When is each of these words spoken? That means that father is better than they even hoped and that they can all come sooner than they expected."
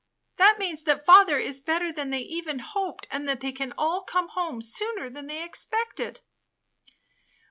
That 0.37 0.57
means 0.57 0.85
that 0.85 1.05
father 1.05 1.37
is 1.37 1.61
better 1.61 1.91
than 1.91 2.09
they 2.09 2.21
even 2.21 2.57
hoped 2.57 3.05
and 3.11 3.29
that 3.29 3.39
they 3.39 3.51
can 3.51 3.71
all 3.77 4.01
come 4.01 4.31
sooner 4.59 5.11
than 5.11 5.27
they 5.27 5.43
expected." 5.43 6.21